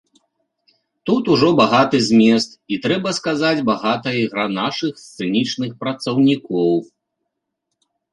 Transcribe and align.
Тут 1.07 1.23
ужо 1.33 1.49
багаты 1.59 1.97
змест 2.07 2.55
і, 2.57 2.75
трэба 2.85 3.09
сказаць, 3.17 3.65
багатая 3.69 4.13
ігра 4.23 4.45
нашых 4.59 4.93
сцэнічных 5.03 5.77
працаўнікоў. 5.85 6.73